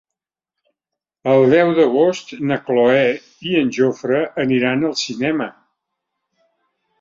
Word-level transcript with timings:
El 1.33 1.43
deu 1.51 1.73
d'agost 1.79 2.33
na 2.51 2.57
Cloè 2.69 3.03
i 3.51 3.53
en 3.61 3.69
Jofre 3.77 4.23
aniran 4.45 4.89
al 4.89 4.97
cinema. 5.05 5.51